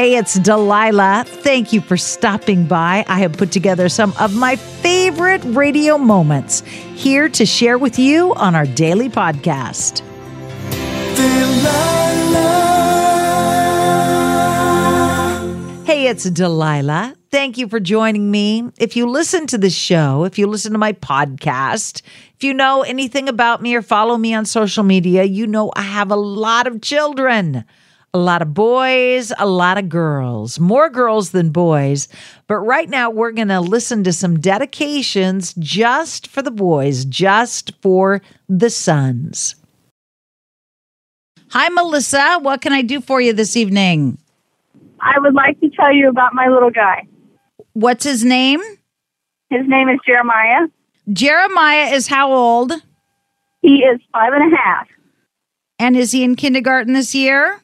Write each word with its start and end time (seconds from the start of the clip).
Hey, 0.00 0.16
it's 0.16 0.38
Delilah. 0.38 1.24
Thank 1.26 1.74
you 1.74 1.82
for 1.82 1.98
stopping 1.98 2.64
by. 2.64 3.04
I 3.06 3.18
have 3.18 3.34
put 3.34 3.52
together 3.52 3.90
some 3.90 4.14
of 4.18 4.34
my 4.34 4.56
favorite 4.56 5.42
radio 5.44 5.98
moments 5.98 6.62
here 6.94 7.28
to 7.28 7.44
share 7.44 7.76
with 7.76 7.98
you 7.98 8.32
on 8.36 8.54
our 8.54 8.64
daily 8.64 9.10
podcast. 9.10 10.00
Hey, 15.84 16.06
it's 16.06 16.24
Delilah. 16.30 17.14
Thank 17.30 17.58
you 17.58 17.68
for 17.68 17.78
joining 17.78 18.30
me. 18.30 18.70
If 18.78 18.96
you 18.96 19.06
listen 19.06 19.46
to 19.48 19.58
the 19.58 19.68
show, 19.68 20.24
if 20.24 20.38
you 20.38 20.46
listen 20.46 20.72
to 20.72 20.78
my 20.78 20.94
podcast, 20.94 22.00
if 22.36 22.42
you 22.42 22.54
know 22.54 22.80
anything 22.80 23.28
about 23.28 23.60
me 23.60 23.74
or 23.74 23.82
follow 23.82 24.16
me 24.16 24.32
on 24.32 24.46
social 24.46 24.82
media, 24.82 25.24
you 25.24 25.46
know 25.46 25.70
I 25.76 25.82
have 25.82 26.10
a 26.10 26.16
lot 26.16 26.66
of 26.66 26.80
children 26.80 27.66
a 28.12 28.18
lot 28.18 28.42
of 28.42 28.52
boys, 28.54 29.32
a 29.38 29.46
lot 29.46 29.78
of 29.78 29.88
girls, 29.88 30.58
more 30.58 30.90
girls 30.90 31.30
than 31.30 31.50
boys. 31.50 32.08
But 32.48 32.58
right 32.58 32.88
now, 32.88 33.10
we're 33.10 33.30
going 33.30 33.48
to 33.48 33.60
listen 33.60 34.02
to 34.04 34.12
some 34.12 34.40
dedications 34.40 35.54
just 35.54 36.26
for 36.26 36.42
the 36.42 36.50
boys, 36.50 37.04
just 37.04 37.72
for 37.80 38.20
the 38.48 38.70
sons. 38.70 39.54
Hi, 41.50 41.68
Melissa. 41.68 42.38
What 42.40 42.60
can 42.60 42.72
I 42.72 42.82
do 42.82 43.00
for 43.00 43.20
you 43.20 43.32
this 43.32 43.56
evening? 43.56 44.18
I 45.00 45.18
would 45.18 45.34
like 45.34 45.60
to 45.60 45.70
tell 45.70 45.92
you 45.92 46.08
about 46.08 46.34
my 46.34 46.48
little 46.48 46.70
guy. 46.70 47.06
What's 47.72 48.04
his 48.04 48.24
name? 48.24 48.60
His 49.50 49.66
name 49.66 49.88
is 49.88 49.98
Jeremiah. 50.04 50.68
Jeremiah 51.12 51.92
is 51.92 52.06
how 52.06 52.32
old? 52.32 52.72
He 53.62 53.78
is 53.78 54.00
five 54.12 54.32
and 54.32 54.52
a 54.52 54.56
half. 54.56 54.88
And 55.78 55.96
is 55.96 56.12
he 56.12 56.22
in 56.22 56.36
kindergarten 56.36 56.92
this 56.92 57.14
year? 57.14 57.60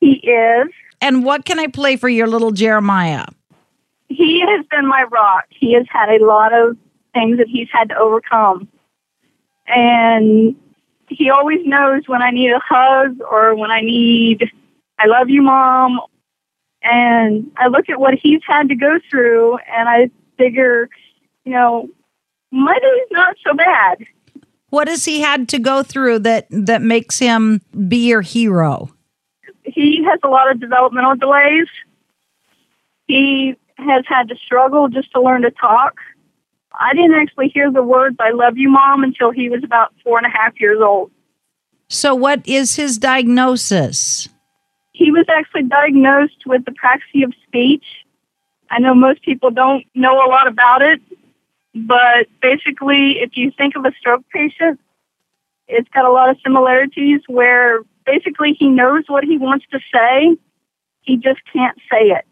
He 0.00 0.14
is. 0.14 0.68
And 1.00 1.24
what 1.24 1.44
can 1.44 1.58
I 1.58 1.66
play 1.66 1.96
for 1.96 2.08
your 2.08 2.26
little 2.26 2.50
Jeremiah? 2.50 3.26
He 4.08 4.40
has 4.40 4.66
been 4.70 4.86
my 4.86 5.04
rock. 5.04 5.44
He 5.50 5.74
has 5.74 5.86
had 5.88 6.08
a 6.10 6.24
lot 6.24 6.52
of 6.52 6.76
things 7.14 7.38
that 7.38 7.46
he's 7.48 7.68
had 7.72 7.90
to 7.90 7.96
overcome. 7.96 8.68
And 9.66 10.56
he 11.08 11.30
always 11.30 11.60
knows 11.64 12.02
when 12.06 12.22
I 12.22 12.30
need 12.30 12.50
a 12.50 12.60
hug 12.60 13.20
or 13.30 13.54
when 13.54 13.70
I 13.70 13.80
need, 13.80 14.50
I 14.98 15.06
love 15.06 15.28
you, 15.28 15.42
mom. 15.42 16.00
And 16.82 17.50
I 17.56 17.68
look 17.68 17.88
at 17.88 18.00
what 18.00 18.14
he's 18.14 18.40
had 18.46 18.68
to 18.68 18.74
go 18.74 18.98
through 19.10 19.58
and 19.58 19.88
I 19.88 20.10
figure, 20.38 20.88
you 21.44 21.52
know, 21.52 21.88
my 22.50 22.78
day's 22.78 23.08
not 23.10 23.36
so 23.46 23.54
bad. 23.54 23.98
What 24.70 24.88
has 24.88 25.04
he 25.04 25.20
had 25.20 25.48
to 25.50 25.58
go 25.58 25.82
through 25.82 26.20
that, 26.20 26.46
that 26.50 26.80
makes 26.80 27.18
him 27.18 27.60
be 27.88 28.08
your 28.08 28.22
hero? 28.22 28.90
He 29.74 30.04
has 30.04 30.18
a 30.22 30.28
lot 30.28 30.50
of 30.50 30.60
developmental 30.60 31.16
delays. 31.16 31.68
He 33.06 33.56
has 33.76 34.04
had 34.06 34.28
to 34.28 34.36
struggle 34.36 34.88
just 34.88 35.12
to 35.12 35.20
learn 35.20 35.42
to 35.42 35.50
talk. 35.50 35.96
I 36.72 36.94
didn't 36.94 37.14
actually 37.14 37.48
hear 37.48 37.70
the 37.70 37.82
words 37.82 38.16
"I 38.20 38.30
love 38.30 38.56
you, 38.56 38.70
mom" 38.70 39.02
until 39.02 39.30
he 39.30 39.48
was 39.48 39.64
about 39.64 39.92
four 40.04 40.18
and 40.18 40.26
a 40.26 40.30
half 40.30 40.60
years 40.60 40.80
old. 40.80 41.10
So, 41.88 42.14
what 42.14 42.46
is 42.46 42.76
his 42.76 42.98
diagnosis? 42.98 44.28
He 44.92 45.10
was 45.10 45.26
actually 45.28 45.64
diagnosed 45.64 46.46
with 46.46 46.62
apraxia 46.64 47.24
of 47.24 47.34
speech. 47.46 47.84
I 48.70 48.78
know 48.78 48.94
most 48.94 49.22
people 49.22 49.50
don't 49.50 49.84
know 49.94 50.24
a 50.24 50.28
lot 50.28 50.46
about 50.46 50.82
it, 50.82 51.00
but 51.74 52.26
basically, 52.40 53.18
if 53.18 53.36
you 53.36 53.50
think 53.50 53.74
of 53.74 53.84
a 53.84 53.92
stroke 53.98 54.24
patient, 54.32 54.78
it's 55.66 55.88
got 55.88 56.04
a 56.04 56.12
lot 56.12 56.30
of 56.30 56.36
similarities 56.44 57.20
where 57.26 57.80
basically 58.10 58.56
he 58.58 58.68
knows 58.68 59.04
what 59.06 59.24
he 59.24 59.38
wants 59.38 59.64
to 59.70 59.78
say, 59.92 60.36
he 61.02 61.16
just 61.16 61.40
can't 61.52 61.78
say 61.90 62.08
it. 62.08 62.24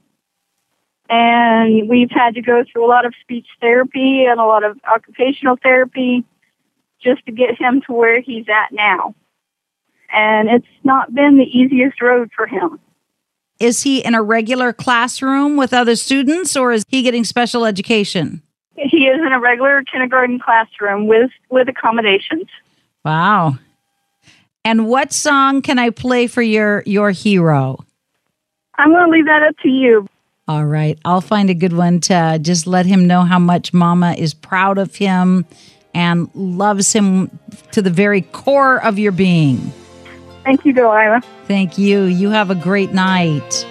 And 1.11 1.89
we've 1.89 2.11
had 2.11 2.34
to 2.34 2.43
go 2.43 2.65
through 2.71 2.84
a 2.84 2.91
lot 2.91 3.07
of 3.07 3.15
speech 3.23 3.47
therapy 3.61 4.25
and 4.25 4.39
a 4.39 4.45
lot 4.45 4.62
of 4.62 4.79
occupational 4.87 5.56
therapy 5.62 6.25
just 7.03 7.25
to 7.27 7.33
get 7.33 7.59
him 7.59 7.81
to 7.87 7.93
where 7.93 8.21
he's 8.21 8.47
at 8.49 8.72
now. 8.72 9.15
And 10.12 10.49
it's 10.49 10.67
not 10.84 11.15
been 11.15 11.38
the 11.38 11.44
easiest 11.44 12.03
road 12.03 12.31
for 12.34 12.47
him. 12.47 12.78
Is 13.59 13.83
he 13.83 14.05
in 14.05 14.15
a 14.15 14.22
regular 14.22 14.72
classroom 14.72 15.56
with 15.56 15.72
other 15.72 15.97
students 15.97 16.56
or 16.56 16.72
is 16.72 16.84
he 16.88 17.03
getting 17.03 17.25
special 17.25 17.65
education? 17.65 18.43
He 18.77 19.06
is 19.06 19.19
in 19.19 19.33
a 19.33 19.41
regular 19.41 19.83
kindergarten 19.83 20.38
classroom 20.38 21.09
with, 21.09 21.31
with 21.50 21.69
accommodations. 21.69 22.47
Wow. 23.05 23.59
And 24.69 24.87
what 24.87 25.15
song 25.15 25.62
can 25.62 25.79
I 25.79 25.89
play 25.89 26.27
for 26.27 26.43
your 26.43 26.83
your 26.84 27.11
hero? 27.11 27.83
I'm 28.77 28.91
going 28.91 29.06
to 29.06 29.11
leave 29.11 29.25
that 29.25 29.43
up 29.43 29.56
to 29.62 29.69
you. 29.71 30.06
All 30.47 30.67
right. 30.67 30.99
I'll 31.06 31.23
find 31.23 31.49
a 31.49 31.55
good 31.55 31.73
one 31.73 32.01
to 32.01 32.39
just 32.43 32.67
let 32.67 32.84
him 32.84 33.06
know 33.06 33.23
how 33.23 33.39
much 33.39 33.73
mama 33.73 34.12
is 34.12 34.34
proud 34.34 34.77
of 34.77 34.95
him 34.95 35.47
and 35.95 36.29
loves 36.34 36.93
him 36.93 37.31
to 37.73 37.81
the 37.81 37.89
very 37.89 38.21
core 38.21 38.84
of 38.84 38.99
your 38.99 39.12
being. 39.12 39.73
Thank 40.45 40.67
you, 40.67 40.75
Delilah. 40.75 41.23
Thank 41.47 41.79
you. 41.79 42.03
You 42.03 42.29
have 42.29 42.50
a 42.50 42.55
great 42.55 42.93
night. 42.93 43.67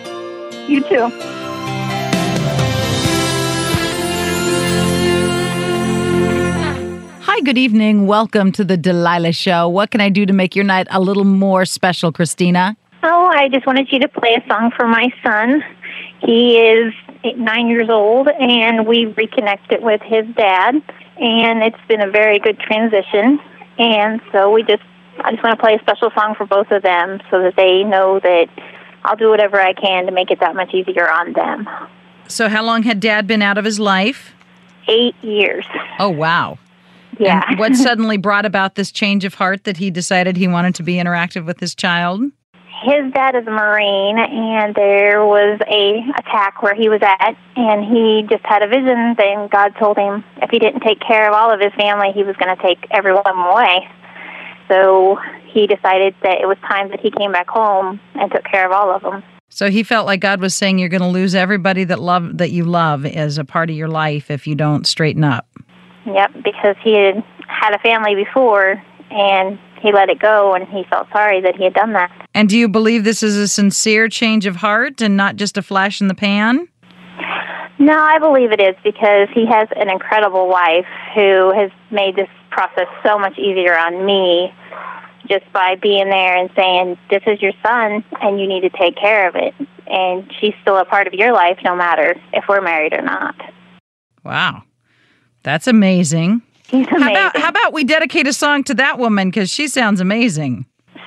You 0.68 0.81
too. 0.81 1.36
Good 7.47 7.58
evening. 7.58 8.08
Welcome 8.08 8.52
to 8.52 8.66
the 8.66 8.75
Delilah 8.75 9.31
Show. 9.31 9.69
What 9.69 9.90
can 9.90 10.02
I 10.02 10.09
do 10.09 10.25
to 10.25 10.34
make 10.34 10.53
your 10.53 10.66
night 10.66 10.85
a 10.91 11.00
little 11.00 11.24
more 11.24 11.63
special, 11.63 12.12
Christina? 12.12 12.75
Oh, 13.03 13.28
I 13.28 13.47
just 13.47 13.66
wanted 13.66 13.90
you 13.90 14.00
to 14.00 14.09
play 14.09 14.35
a 14.35 14.46
song 14.50 14.69
for 14.75 14.85
my 14.85 15.08
son. 15.24 15.63
He 16.19 16.58
is 16.58 16.94
eight, 17.24 17.38
nine 17.38 17.69
years 17.69 17.88
old, 17.90 18.28
and 18.28 18.85
we 18.85 19.06
reconnected 19.06 19.81
with 19.81 20.02
his 20.02 20.25
dad, 20.35 20.75
and 21.22 21.63
it's 21.63 21.80
been 21.88 22.02
a 22.02 22.12
very 22.12 22.38
good 22.38 22.59
transition. 22.59 23.40
And 23.79 24.19
so 24.34 24.52
we 24.52 24.64
just, 24.64 24.84
I 25.22 25.31
just 25.31 25.41
want 25.41 25.58
to 25.58 25.64
play 25.64 25.75
a 25.75 25.79
special 25.79 26.12
song 26.19 26.35
for 26.35 26.46
both 26.46 26.69
of 26.72 26.84
them 26.84 27.22
so 27.31 27.41
that 27.44 27.56
they 27.56 27.85
know 27.85 28.19
that 28.19 28.50
I'll 29.06 29.16
do 29.16 29.29
whatever 29.29 29.58
I 29.58 29.72
can 29.72 30.06
to 30.08 30.12
make 30.12 30.31
it 30.31 30.41
that 30.41 30.53
much 30.53 30.74
easier 30.74 31.09
on 31.09 31.31
them. 31.31 31.69
So, 32.28 32.50
how 32.50 32.66
long 32.66 32.84
had 32.84 33.00
dad 33.00 33.25
been 33.25 33.41
out 33.41 33.58
of 33.58 33.64
his 33.64 33.79
life? 33.79 34.34
Eight 34.90 35.16
years. 35.24 35.66
Oh, 35.97 36.09
wow. 36.09 36.58
Yeah. 37.19 37.44
And 37.47 37.59
what 37.59 37.75
suddenly 37.75 38.17
brought 38.17 38.45
about 38.45 38.75
this 38.75 38.91
change 38.91 39.25
of 39.25 39.33
heart 39.33 39.63
that 39.66 39.78
he 39.78 39.91
decided 39.91 40.38
he 40.38 40.47
wanted 40.47 40.75
to 40.75 40.83
be 40.83 40.95
interactive 40.95 41.45
with 41.45 41.59
his 41.59 41.75
child? 41.75 42.22
His 42.83 43.11
dad 43.11 43.35
is 43.35 43.47
a 43.47 43.51
Marine, 43.51 44.19
and 44.19 44.75
there 44.75 45.25
was 45.25 45.59
a 45.67 46.05
attack 46.19 46.61
where 46.61 46.75
he 46.75 46.89
was 46.89 47.01
at, 47.01 47.35
and 47.55 47.83
he 47.83 48.23
just 48.29 48.45
had 48.45 48.61
a 48.61 48.67
vision. 48.67 49.16
Then 49.17 49.47
God 49.47 49.73
told 49.79 49.97
him 49.97 50.23
if 50.44 50.51
he 50.51 50.59
didn't 50.59 50.81
take 50.81 51.00
care 51.00 51.28
of 51.28 51.33
all 51.33 51.51
of 51.51 51.59
his 51.59 51.73
family, 51.73 52.11
he 52.13 52.23
was 52.23 52.35
going 52.35 52.55
to 52.55 52.61
take 52.61 52.78
everyone 52.91 53.25
away. 53.25 53.89
So 54.67 55.17
he 55.47 55.66
decided 55.66 56.13
that 56.22 56.39
it 56.39 56.47
was 56.47 56.57
time 56.67 56.89
that 56.91 56.99
he 56.99 57.09
came 57.09 57.31
back 57.31 57.49
home 57.49 57.99
and 58.13 58.31
took 58.31 58.44
care 58.44 58.66
of 58.66 58.72
all 58.72 58.91
of 58.95 59.01
them. 59.01 59.23
So 59.49 59.72
he 59.72 59.81
felt 59.81 60.05
like 60.05 60.19
God 60.19 60.39
was 60.39 60.53
saying 60.53 60.78
you're 60.78 60.89
going 60.89 61.01
to 61.01 61.07
lose 61.07 61.34
everybody 61.34 61.84
that 61.85 61.99
love 61.99 62.38
that 62.38 62.51
you 62.51 62.63
love 62.63 63.05
as 63.05 63.38
a 63.38 63.45
part 63.45 63.69
of 63.69 63.75
your 63.75 63.88
life 63.88 64.29
if 64.29 64.45
you 64.45 64.55
don't 64.55 64.85
straighten 64.85 65.23
up. 65.23 65.47
Yep, 66.07 66.44
because 66.44 66.75
he 66.84 66.94
had 66.94 67.23
had 67.47 67.75
a 67.75 67.79
family 67.79 68.16
before 68.16 68.81
and 69.12 69.59
he 69.81 69.91
let 69.91 70.09
it 70.09 70.19
go 70.19 70.53
and 70.53 70.68
he 70.68 70.84
felt 70.90 71.07
sorry 71.12 71.41
that 71.41 71.56
he 71.56 71.66
had 71.66 71.73
done 71.73 71.94
that. 71.94 72.12
And 72.34 72.50
do 72.50 72.57
you 72.57 72.68
believe 72.69 73.03
this 73.03 73.23
is 73.23 73.35
a 73.35 73.47
sincere 73.47 74.07
change 74.07 74.46
of 74.46 74.57
heart 74.57 75.01
and 75.01 75.17
not 75.17 75.35
just 75.35 75.57
a 75.57 75.62
flash 75.62 76.01
in 76.01 76.07
the 76.07 76.16
pan? 76.16 76.67
No, 77.79 77.97
I 78.00 78.19
believe 78.19 78.51
it 78.51 78.62
is 78.62 78.75
because 78.84 79.28
he 79.34 79.46
has 79.46 79.67
an 79.75 79.90
incredible 79.90 80.47
wife 80.47 80.88
who 81.13 81.53
has 81.53 81.72
made 81.91 82.16
this 82.16 82.29
process 82.50 82.88
so 83.06 83.19
much 83.19 83.38
easier 83.38 83.78
on 83.78 84.06
me 84.06 84.51
just 85.29 85.51
by 85.53 85.75
being 85.75 86.09
there 86.09 86.38
and 86.38 86.50
saying, 86.56 86.97
This 87.09 87.22
is 87.28 87.41
your 87.41 87.51
son 87.63 88.03
and 88.22 88.40
you 88.40 88.47
need 88.47 88.62
to 88.62 88.69
take 88.69 88.96
care 88.96 89.28
of 89.28 89.35
it. 89.35 89.53
And 89.85 90.31
she's 90.40 90.53
still 90.61 90.78
a 90.78 90.85
part 90.85 91.08
of 91.08 91.14
your 91.14 91.34
life 91.34 91.59
no 91.64 91.76
matter 91.76 92.16
if 92.34 92.46
we're 92.49 92.61
married 92.61 92.93
or 92.93 93.02
not. 93.02 93.35
Wow. 94.23 94.64
That's 95.47 95.66
amazing. 95.66 96.41
He's 96.67 96.85
amazing. 96.88 96.99
How 96.99 97.09
about 97.09 97.38
how 97.38 97.47
about 97.47 97.72
we 97.72 97.85
dedicate 97.85 98.28
a 98.28 98.34
song 98.34 98.66
to 98.66 98.73
that 98.73 98.99
woman 98.99 99.29
because 99.29 99.49
she 99.49 99.70
sounds 99.70 100.02
amazing. 100.02 100.66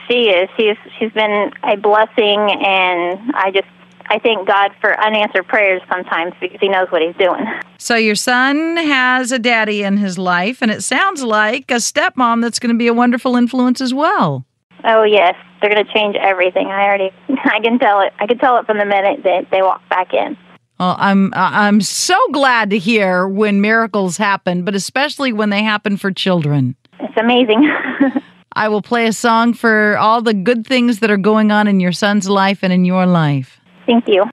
She 0.09 0.31
is. 0.31 0.49
She's 0.57 0.79
she's 0.99 1.13
been 1.13 1.51
a 1.63 1.77
blessing, 1.77 2.39
and 2.65 3.21
I 3.35 3.51
just 3.53 3.69
I 4.07 4.19
thank 4.19 4.49
God 4.49 4.71
for 4.81 4.99
unanswered 4.99 5.47
prayers 5.47 5.83
sometimes 5.93 6.33
because 6.41 6.59
He 6.59 6.71
knows 6.71 6.89
what 6.89 7.03
He's 7.03 7.15
doing. 7.17 7.45
So 7.77 7.97
your 7.97 8.15
son 8.15 8.79
has 8.79 9.31
a 9.31 9.39
daddy 9.39 9.83
in 9.83 9.99
his 9.99 10.17
life, 10.17 10.63
and 10.63 10.71
it 10.71 10.83
sounds 10.83 11.23
like 11.23 11.71
a 11.71 11.75
stepmom 11.75 12.41
that's 12.41 12.59
going 12.59 12.75
to 12.75 12.79
be 12.79 12.87
a 12.87 12.95
wonderful 12.95 13.37
influence 13.37 13.83
as 13.83 13.93
well. 13.93 14.47
Oh 14.85 15.03
yes, 15.03 15.35
they're 15.61 15.69
going 15.69 15.85
to 15.85 15.93
change 15.93 16.17
everything. 16.17 16.69
I 16.69 16.85
already 16.85 17.11
I 17.45 17.61
can 17.61 17.79
tell 17.79 18.01
it. 18.01 18.15
I 18.19 18.27
can 18.27 18.39
tell 18.39 18.57
it 18.57 18.65
from 18.65 18.79
the 18.79 18.87
minute 18.87 19.23
that 19.25 19.51
they 19.51 19.61
walk 19.61 19.87
back 19.91 20.15
in. 20.15 20.39
Well, 20.81 20.97
I'm 20.99 21.31
I'm 21.35 21.83
so 21.83 22.17
glad 22.33 22.71
to 22.71 22.79
hear 22.79 23.29
when 23.29 23.61
miracles 23.61 24.17
happen, 24.17 24.65
but 24.65 24.75
especially 24.75 25.31
when 25.31 25.51
they 25.51 25.63
happen 25.63 25.99
for 25.99 26.11
children. 26.11 26.75
It's 26.99 27.19
amazing. 27.19 27.71
I 28.55 28.69
will 28.69 28.81
play 28.81 29.07
a 29.07 29.13
song 29.13 29.53
for 29.53 29.99
all 29.99 30.23
the 30.23 30.33
good 30.33 30.67
things 30.67 31.01
that 31.01 31.11
are 31.11 31.19
going 31.19 31.53
on 31.53 31.69
in 31.69 31.81
your 31.81 31.93
son's 31.93 32.31
life 32.31 32.61
and 32.63 32.73
in 32.73 32.87
your 32.87 33.05
life. 33.05 33.61
Thank 33.85 34.09
you. 34.09 34.25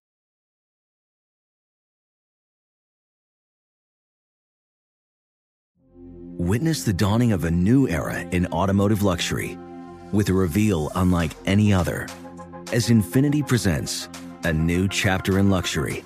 Witness 6.37 6.83
the 6.83 6.93
dawning 6.93 7.33
of 7.33 7.43
a 7.43 7.51
new 7.51 7.89
era 7.89 8.21
in 8.21 8.47
automotive 8.53 9.03
luxury 9.03 9.59
with 10.13 10.29
a 10.29 10.33
reveal 10.33 10.93
unlike 10.95 11.31
any 11.45 11.73
other 11.73 12.07
as 12.71 12.87
Infiniti 12.87 13.45
presents 13.45 14.07
a 14.45 14.53
new 14.53 14.87
chapter 14.87 15.39
in 15.39 15.49
luxury 15.49 16.05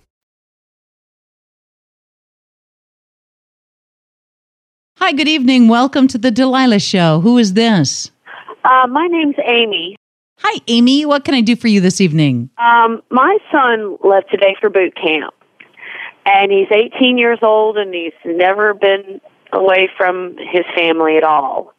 Hi, 5.03 5.13
good 5.13 5.27
evening. 5.27 5.67
Welcome 5.67 6.07
to 6.09 6.19
the 6.19 6.29
Delilah 6.29 6.77
Show. 6.77 7.21
Who 7.21 7.39
is 7.39 7.53
this? 7.53 8.11
Uh, 8.63 8.85
my 8.87 9.07
name's 9.07 9.35
Amy. 9.43 9.95
Hi, 10.37 10.61
Amy. 10.67 11.07
What 11.07 11.25
can 11.25 11.33
I 11.33 11.41
do 11.41 11.55
for 11.55 11.67
you 11.69 11.81
this 11.81 11.99
evening? 11.99 12.51
Um, 12.59 13.01
my 13.09 13.39
son 13.51 13.97
left 14.03 14.29
today 14.29 14.55
for 14.61 14.69
boot 14.69 14.93
camp, 14.95 15.33
and 16.27 16.51
he's 16.51 16.67
18 16.71 17.17
years 17.17 17.39
old, 17.41 17.77
and 17.77 17.91
he's 17.95 18.13
never 18.25 18.75
been 18.75 19.19
away 19.51 19.89
from 19.97 20.37
his 20.37 20.65
family 20.77 21.17
at 21.17 21.23
all. 21.23 21.73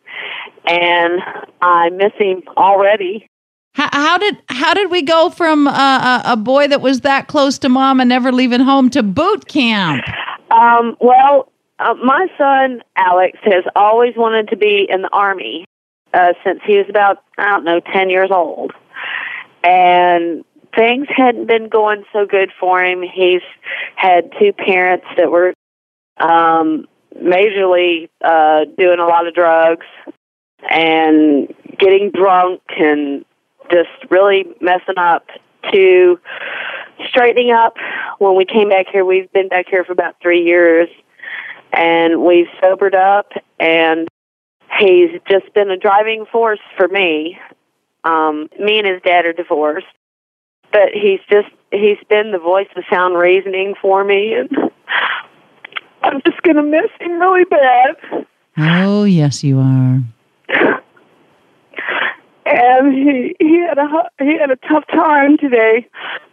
And 0.67 1.21
I 1.61 1.91
miss 1.91 2.13
him 2.19 2.43
already. 2.57 3.29
How, 3.75 3.89
how 3.93 4.19
did 4.19 4.37
how 4.49 4.75
did 4.75 4.91
we 4.91 5.01
go 5.01 5.31
from 5.31 5.69
uh, 5.69 6.23
a, 6.27 6.33
a 6.33 6.37
boy 6.37 6.67
that 6.67 6.81
was 6.81 7.03
that 7.03 7.29
close 7.29 7.57
to 7.61 7.69
mom 7.69 8.01
and 8.01 8.09
never 8.09 8.33
leaving 8.33 8.61
home 8.61 8.91
to 8.91 9.05
boot 9.05 9.47
camp? 9.47 10.03
Um, 10.51 10.97
well, 11.01 11.52
uh, 11.83 11.95
my 11.95 12.27
son 12.39 12.83
Alex 12.97 13.39
has 13.43 13.65
always 13.75 14.15
wanted 14.17 14.49
to 14.49 14.57
be 14.57 14.87
in 14.89 15.03
the 15.03 15.11
army 15.13 15.65
uh, 16.15 16.33
since 16.45 16.61
he 16.67 16.77
was 16.77 16.87
about 16.89 17.23
I 17.39 17.51
don't 17.51 17.65
know 17.65 17.81
ten 17.81 18.11
years 18.11 18.31
old, 18.31 18.73
and 19.65 20.45
things 20.77 21.07
hadn't 21.15 21.47
been 21.47 21.69
going 21.69 22.05
so 22.13 22.27
good 22.27 22.51
for 22.59 22.83
him. 22.83 23.03
He's 23.03 23.43
had 23.97 24.33
two 24.39 24.53
parents 24.53 25.07
that 25.17 25.31
were 25.31 25.55
um, 26.19 26.87
majorly 27.21 28.09
uh, 28.25 28.65
doing 28.79 28.99
a 28.99 29.07
lot 29.07 29.27
of 29.27 29.35
drugs 29.35 29.87
and 30.71 31.53
getting 31.79 32.11
drunk 32.11 32.63
and 32.79 33.25
just 33.71 33.91
really 34.11 34.45
messing 34.61 34.99
up 34.99 35.27
to 35.73 36.21
straightening 37.09 37.51
up. 37.51 37.75
When 38.19 38.37
we 38.37 38.45
came 38.45 38.69
back 38.69 38.87
here 38.93 39.05
we've 39.05 39.33
been 39.33 39.49
back 39.49 39.67
here 39.69 39.85
for 39.85 39.93
about 39.93 40.17
three 40.23 40.45
years 40.45 40.89
and 41.73 42.23
we've 42.23 42.49
sobered 42.61 42.95
up 42.95 43.33
and 43.59 44.09
he's 44.79 45.11
just 45.29 45.53
been 45.55 45.71
a 45.71 45.77
driving 45.77 46.25
force 46.31 46.61
for 46.77 46.89
me. 46.89 47.39
Um 48.05 48.49
me 48.59 48.79
and 48.79 48.87
his 48.87 49.03
dad 49.03 49.27
are 49.27 49.33
divorced 49.33 49.87
but 50.73 50.89
he's 50.95 51.21
just 51.31 51.49
he's 51.71 51.99
been 52.09 52.33
the 52.33 52.39
voice 52.39 52.69
of 52.77 52.83
sound 52.91 53.17
reasoning 53.17 53.75
for 53.81 54.03
me 54.03 54.35
and 54.35 54.51
i'm 56.03 56.21
just 56.27 56.43
going 56.43 56.57
to 56.57 56.63
miss 56.63 56.91
him 57.01 57.21
really 57.21 57.45
bad. 57.45 58.27
Oh, 58.59 59.05
yes, 59.05 59.43
you 59.43 59.59
are. 59.61 60.03
and 62.45 62.93
he 62.93 63.35
he 63.39 63.61
had 63.61 63.79
a 63.79 64.11
he 64.19 64.39
had 64.39 64.51
a 64.51 64.57
tough 64.69 64.87
time 64.89 65.39
today 65.39 65.89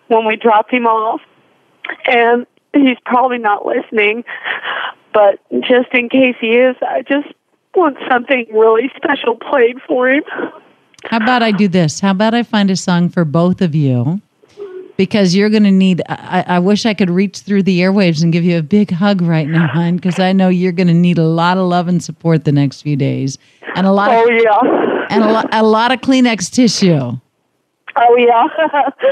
when 0.08 0.26
we 0.26 0.36
dropped 0.36 0.74
him 0.74 0.86
off 0.86 1.22
and 2.06 2.46
he's 2.74 2.98
probably 3.06 3.38
not 3.38 3.66
listening 3.66 4.24
but 5.14 5.40
just 5.62 5.90
in 5.94 6.10
case 6.10 6.36
he 6.40 6.56
is 6.56 6.76
i 6.82 7.02
just 7.02 7.28
want 7.76 7.98
something 8.10 8.46
really 8.52 8.92
special 8.96 9.36
played 9.36 9.78
for 9.88 10.10
him 10.10 10.24
How 11.06 11.18
about 11.18 11.42
I 11.42 11.52
do 11.52 11.70
this? 11.70 12.02
How 12.02 12.12
about 12.12 12.34
I 12.34 12.44
find 12.44 12.70
a 12.70 12.76
song 12.76 13.08
for 13.08 13.24
both 13.24 13.62
of 13.62 13.74
you? 13.74 14.20
Because 14.98 15.34
you're 15.34 15.50
going 15.50 15.64
to 15.64 15.72
need, 15.72 16.02
I, 16.10 16.44
I 16.46 16.60
wish 16.60 16.86
I 16.86 16.94
could 16.94 17.10
reach 17.10 17.40
through 17.40 17.64
the 17.64 17.80
airwaves 17.80 18.22
and 18.22 18.34
give 18.34 18.44
you 18.44 18.58
a 18.58 18.62
big 18.62 18.92
hug 18.92 19.22
right 19.22 19.48
now, 19.48 19.66
hon, 19.68 19.96
because 19.96 20.20
I 20.20 20.34
know 20.34 20.50
you're 20.50 20.74
going 20.74 20.90
to 20.90 20.94
need 20.94 21.18
a 21.18 21.24
lot 21.24 21.58
of 21.58 21.66
love 21.68 21.88
and 21.88 22.04
support 22.04 22.44
the 22.44 22.52
next 22.52 22.82
few 22.82 22.98
days. 22.98 23.38
And 23.76 23.88
a 23.88 23.94
lot 23.94 24.10
oh 24.12 24.28
of, 24.28 24.44
yeah 24.44 24.90
and 25.10 25.24
a, 25.24 25.32
lo- 25.32 25.50
a 25.52 25.64
lot 25.64 25.92
of 25.92 26.02
Kleenex 26.02 26.52
tissue. 26.52 27.18
Oh 28.02 28.16
yeah 28.18 28.48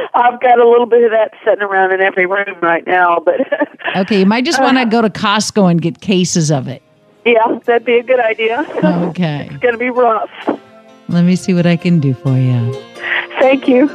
i've 0.14 0.40
got 0.42 0.60
a 0.60 0.68
little 0.68 0.86
bit 0.86 1.04
of 1.04 1.12
that 1.12 1.32
sitting 1.46 1.62
around 1.64 1.92
in 1.94 2.02
every 2.02 2.26
room 2.26 2.56
right 2.62 2.86
now 2.88 3.20
but 3.24 3.36
Okay, 3.96 4.20
you 4.20 4.26
might 4.26 4.46
just 4.46 4.62
want 4.62 4.78
to 4.78 4.86
go 4.86 5.02
to 5.02 5.10
Costco 5.10 5.70
and 5.72 5.82
get 5.82 6.02
cases 6.02 6.52
of 6.52 6.68
it. 6.68 6.82
yeah 7.26 7.60
that'd 7.66 7.86
be 7.86 7.98
a 7.98 8.04
good 8.04 8.20
idea 8.20 8.66
Okay. 9.10 9.48
it's 9.52 9.58
going 9.58 9.74
to 9.74 9.78
be 9.80 9.90
rough 9.90 10.30
Let 11.10 11.24
me 11.24 11.36
see 11.36 11.54
what 11.54 11.66
I 11.66 11.76
can 11.78 12.00
do 12.00 12.14
for 12.14 12.38
you. 12.38 12.74
thank 13.40 13.68
you 13.68 13.88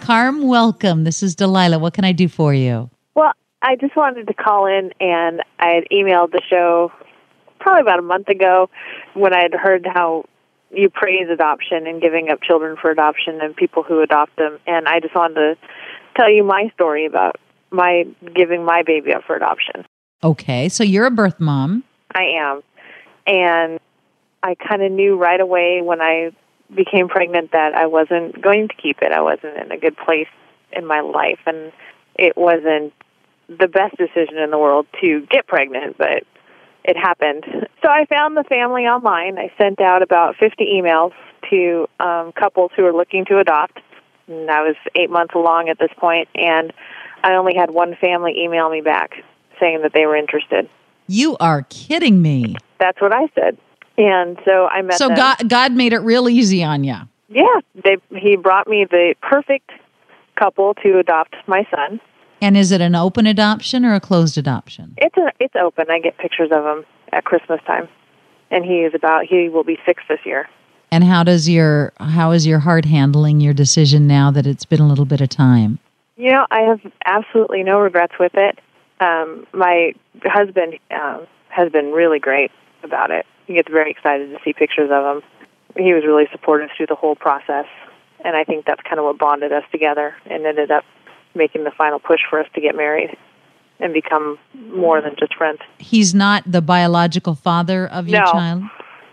Carm, 0.00 0.46
welcome. 0.46 1.04
This 1.04 1.22
is 1.22 1.34
Delilah. 1.34 1.78
What 1.78 1.94
can 1.94 2.04
I 2.04 2.12
do 2.12 2.28
for 2.28 2.52
you? 2.52 2.90
Well, 3.14 3.32
I 3.62 3.76
just 3.76 3.96
wanted 3.96 4.26
to 4.26 4.34
call 4.34 4.66
in, 4.66 4.92
and 5.00 5.40
I 5.58 5.68
had 5.68 5.84
emailed 5.90 6.30
the 6.32 6.42
show 6.48 6.92
probably 7.64 7.80
about 7.80 7.98
a 7.98 8.02
month 8.02 8.28
ago 8.28 8.68
when 9.14 9.32
I 9.32 9.42
had 9.42 9.54
heard 9.54 9.86
how 9.86 10.26
you 10.70 10.90
praise 10.90 11.28
adoption 11.32 11.86
and 11.86 12.00
giving 12.00 12.28
up 12.28 12.42
children 12.42 12.76
for 12.80 12.90
adoption 12.90 13.40
and 13.40 13.56
people 13.56 13.82
who 13.82 14.02
adopt 14.02 14.36
them. 14.36 14.58
And 14.66 14.86
I 14.86 15.00
just 15.00 15.14
wanted 15.14 15.34
to 15.34 15.56
tell 16.14 16.30
you 16.30 16.44
my 16.44 16.70
story 16.74 17.06
about 17.06 17.36
my 17.70 18.04
giving 18.34 18.64
my 18.64 18.82
baby 18.82 19.14
up 19.14 19.24
for 19.26 19.34
adoption. 19.34 19.86
Okay, 20.22 20.68
so 20.68 20.84
you're 20.84 21.06
a 21.06 21.10
birth 21.10 21.40
mom. 21.40 21.84
I 22.14 22.24
am. 22.38 22.62
And 23.26 23.80
I 24.42 24.54
kind 24.56 24.82
of 24.82 24.92
knew 24.92 25.16
right 25.16 25.40
away 25.40 25.80
when 25.82 26.02
I 26.02 26.32
became 26.74 27.08
pregnant 27.08 27.52
that 27.52 27.74
I 27.74 27.86
wasn't 27.86 28.42
going 28.42 28.68
to 28.68 28.74
keep 28.74 28.98
it. 29.00 29.10
I 29.10 29.22
wasn't 29.22 29.56
in 29.56 29.72
a 29.72 29.78
good 29.78 29.96
place 29.96 30.28
in 30.70 30.84
my 30.84 31.00
life. 31.00 31.40
And 31.46 31.72
it 32.14 32.36
wasn't 32.36 32.92
the 33.48 33.68
best 33.68 33.96
decision 33.96 34.36
in 34.36 34.50
the 34.50 34.58
world 34.58 34.86
to 35.00 35.26
get 35.30 35.46
pregnant, 35.46 35.96
but 35.96 36.24
it 36.84 36.96
happened. 36.96 37.44
So 37.82 37.90
I 37.90 38.04
found 38.06 38.36
the 38.36 38.44
family 38.44 38.82
online. 38.82 39.38
I 39.38 39.52
sent 39.58 39.80
out 39.80 40.02
about 40.02 40.36
50 40.36 40.64
emails 40.64 41.12
to 41.50 41.86
um, 42.00 42.32
couples 42.32 42.70
who 42.76 42.82
were 42.82 42.92
looking 42.92 43.24
to 43.26 43.38
adopt. 43.38 43.80
And 44.26 44.50
I 44.50 44.62
was 44.62 44.76
eight 44.94 45.10
months 45.10 45.34
along 45.34 45.68
at 45.68 45.78
this 45.78 45.90
point, 45.98 46.28
and 46.34 46.72
I 47.22 47.34
only 47.34 47.54
had 47.54 47.70
one 47.70 47.94
family 48.00 48.34
email 48.38 48.70
me 48.70 48.80
back 48.80 49.12
saying 49.60 49.82
that 49.82 49.92
they 49.92 50.06
were 50.06 50.16
interested. 50.16 50.68
You 51.06 51.36
are 51.38 51.62
kidding 51.68 52.22
me. 52.22 52.56
That's 52.78 53.00
what 53.00 53.12
I 53.12 53.28
said. 53.34 53.58
And 53.98 54.38
so 54.44 54.66
I 54.66 54.82
met 54.82 54.96
So 54.96 55.08
them. 55.08 55.16
God 55.16 55.48
God 55.48 55.72
made 55.72 55.92
it 55.92 55.98
real 55.98 56.28
easy 56.28 56.64
on 56.64 56.84
you. 56.84 56.96
Yeah, 57.28 57.60
they 57.74 57.96
he 58.18 58.36
brought 58.36 58.66
me 58.66 58.86
the 58.90 59.14
perfect 59.22 59.70
couple 60.36 60.74
to 60.82 60.98
adopt 60.98 61.36
my 61.46 61.66
son. 61.70 62.00
And 62.44 62.58
is 62.58 62.72
it 62.72 62.82
an 62.82 62.94
open 62.94 63.26
adoption 63.26 63.86
or 63.86 63.94
a 63.94 64.00
closed 64.00 64.36
adoption? 64.36 64.92
It's 64.98 65.16
a, 65.16 65.32
it's 65.40 65.54
open. 65.56 65.86
I 65.88 65.98
get 65.98 66.18
pictures 66.18 66.50
of 66.52 66.62
him 66.62 66.84
at 67.10 67.24
Christmas 67.24 67.58
time, 67.66 67.88
and 68.50 68.66
he 68.66 68.80
is 68.80 68.92
about 68.94 69.24
he 69.24 69.48
will 69.48 69.64
be 69.64 69.78
six 69.86 70.02
this 70.10 70.18
year. 70.26 70.46
And 70.90 71.04
how 71.04 71.24
does 71.24 71.48
your 71.48 71.94
how 71.98 72.32
is 72.32 72.46
your 72.46 72.58
heart 72.58 72.84
handling 72.84 73.40
your 73.40 73.54
decision 73.54 74.06
now 74.06 74.30
that 74.30 74.46
it's 74.46 74.66
been 74.66 74.80
a 74.80 74.86
little 74.86 75.06
bit 75.06 75.22
of 75.22 75.30
time? 75.30 75.78
You 76.16 76.32
know, 76.32 76.46
I 76.50 76.60
have 76.68 76.80
absolutely 77.06 77.62
no 77.62 77.80
regrets 77.80 78.12
with 78.20 78.32
it. 78.34 78.58
Um, 79.00 79.46
my 79.54 79.94
husband 80.22 80.74
um, 80.90 81.26
has 81.48 81.72
been 81.72 81.92
really 81.92 82.18
great 82.18 82.50
about 82.82 83.10
it. 83.10 83.24
He 83.46 83.54
gets 83.54 83.70
very 83.70 83.90
excited 83.90 84.28
to 84.32 84.38
see 84.44 84.52
pictures 84.52 84.90
of 84.92 85.16
him. 85.16 85.22
He 85.82 85.94
was 85.94 86.04
really 86.04 86.26
supportive 86.30 86.68
through 86.76 86.88
the 86.88 86.94
whole 86.94 87.16
process, 87.16 87.64
and 88.22 88.36
I 88.36 88.44
think 88.44 88.66
that's 88.66 88.82
kind 88.82 88.98
of 88.98 89.06
what 89.06 89.18
bonded 89.18 89.50
us 89.50 89.64
together 89.72 90.14
and 90.26 90.44
ended 90.44 90.70
up 90.70 90.84
making 91.34 91.64
the 91.64 91.70
final 91.70 91.98
push 91.98 92.20
for 92.28 92.40
us 92.40 92.46
to 92.54 92.60
get 92.60 92.76
married 92.76 93.16
and 93.80 93.92
become 93.92 94.38
more 94.72 95.00
than 95.00 95.14
just 95.18 95.34
friends. 95.34 95.58
He's 95.78 96.14
not 96.14 96.44
the 96.46 96.62
biological 96.62 97.34
father 97.34 97.86
of 97.86 98.08
your 98.08 98.20
No. 98.20 98.32
child? 98.32 98.62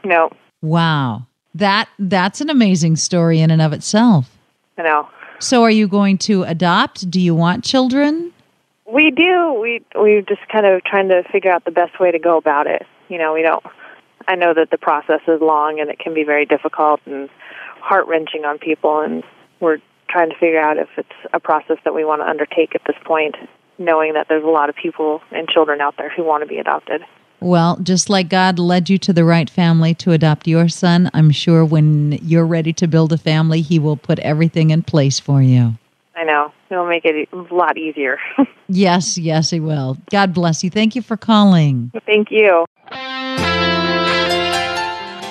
No, 0.03 0.29
Wow. 0.61 1.23
That 1.55 1.89
that's 1.99 2.39
an 2.39 2.49
amazing 2.49 2.95
story 2.95 3.39
in 3.41 3.51
and 3.51 3.61
of 3.61 3.73
itself. 3.73 4.37
I 4.77 4.83
know. 4.83 5.09
So 5.39 5.63
are 5.63 5.71
you 5.71 5.87
going 5.87 6.17
to 6.19 6.43
adopt? 6.43 7.09
Do 7.11 7.19
you 7.19 7.33
want 7.35 7.63
children? 7.65 8.31
We 8.85 9.11
do. 9.11 9.53
We 9.59 9.81
we're 9.95 10.21
just 10.21 10.47
kind 10.49 10.65
of 10.65 10.83
trying 10.83 11.09
to 11.09 11.23
figure 11.31 11.51
out 11.51 11.65
the 11.65 11.71
best 11.71 11.99
way 11.99 12.11
to 12.11 12.19
go 12.19 12.37
about 12.37 12.67
it. 12.67 12.85
You 13.09 13.17
know, 13.17 13.33
we 13.33 13.41
don't. 13.41 13.63
I 14.27 14.35
know 14.35 14.53
that 14.53 14.69
the 14.69 14.77
process 14.77 15.21
is 15.27 15.41
long 15.41 15.79
and 15.79 15.89
it 15.89 15.97
can 15.99 16.13
be 16.13 16.23
very 16.23 16.45
difficult 16.45 17.01
and 17.05 17.27
heart 17.81 18.07
wrenching 18.07 18.45
on 18.45 18.59
people, 18.59 19.01
and 19.01 19.23
we're 19.59 19.79
trying 20.11 20.29
to 20.29 20.35
figure 20.35 20.59
out 20.59 20.77
if 20.77 20.89
it's 20.97 21.09
a 21.33 21.39
process 21.39 21.77
that 21.83 21.93
we 21.93 22.05
want 22.05 22.21
to 22.21 22.27
undertake 22.27 22.75
at 22.75 22.81
this 22.85 22.95
point, 23.05 23.35
knowing 23.77 24.13
that 24.13 24.27
there's 24.29 24.43
a 24.43 24.47
lot 24.47 24.69
of 24.69 24.75
people 24.75 25.21
and 25.31 25.47
children 25.47 25.81
out 25.81 25.95
there 25.97 26.09
who 26.09 26.23
want 26.23 26.43
to 26.43 26.47
be 26.47 26.57
adopted. 26.57 27.01
Well, 27.39 27.77
just 27.81 28.09
like 28.09 28.29
God 28.29 28.59
led 28.59 28.89
you 28.89 28.99
to 28.99 29.13
the 29.13 29.25
right 29.25 29.49
family 29.49 29.95
to 29.95 30.11
adopt 30.11 30.47
your 30.47 30.69
son, 30.69 31.09
I'm 31.13 31.31
sure 31.31 31.65
when 31.65 32.19
you're 32.21 32.45
ready 32.45 32.71
to 32.73 32.87
build 32.87 33.11
a 33.13 33.17
family, 33.17 33.61
he 33.61 33.79
will 33.79 33.97
put 33.97 34.19
everything 34.19 34.69
in 34.69 34.83
place 34.83 35.19
for 35.19 35.41
you. 35.41 35.75
I 36.15 36.23
know 36.23 36.53
He'll 36.71 36.87
make 36.87 37.03
it 37.03 37.27
a 37.33 37.53
lot 37.53 37.77
easier. 37.77 38.17
Yes, 38.73 39.17
yes, 39.17 39.49
he 39.49 39.59
will. 39.59 39.97
God 40.11 40.33
bless 40.33 40.63
you. 40.63 40.69
Thank 40.69 40.95
you 40.95 41.01
for 41.01 41.17
calling. 41.17 41.91
Thank 42.05 42.31
you. 42.31 42.63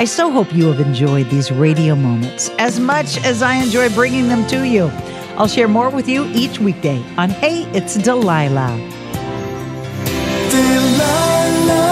I 0.00 0.06
so 0.06 0.30
hope 0.30 0.54
you 0.54 0.66
have 0.68 0.80
enjoyed 0.80 1.28
these 1.28 1.52
radio 1.52 1.94
moments 1.94 2.48
as 2.58 2.80
much 2.80 3.18
as 3.18 3.42
I 3.42 3.56
enjoy 3.56 3.90
bringing 3.90 4.28
them 4.28 4.46
to 4.46 4.66
you. 4.66 4.86
I'll 5.36 5.46
share 5.46 5.68
more 5.68 5.90
with 5.90 6.08
you 6.08 6.24
each 6.32 6.58
weekday 6.58 7.04
on 7.18 7.28
Hey, 7.28 7.64
It's 7.74 7.96
Delilah. 7.96 8.78
Delilah. 10.48 11.90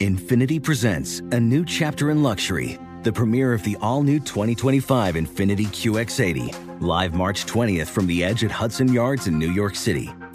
Infiniti 0.00 0.62
presents 0.62 1.20
a 1.32 1.38
new 1.38 1.66
chapter 1.66 2.10
in 2.10 2.22
luxury, 2.22 2.78
the 3.02 3.12
premiere 3.12 3.52
of 3.52 3.62
the 3.62 3.76
all 3.82 4.02
new 4.02 4.20
2025 4.20 5.16
Infiniti 5.16 5.66
QX80, 5.66 6.80
live 6.80 7.12
March 7.12 7.44
20th 7.44 7.88
from 7.88 8.06
the 8.06 8.24
edge 8.24 8.42
at 8.42 8.50
Hudson 8.50 8.90
Yards 8.90 9.26
in 9.26 9.38
New 9.38 9.52
York 9.52 9.76
City, 9.76 10.10